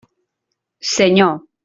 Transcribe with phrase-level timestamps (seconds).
[0.79, 1.39] Senyor.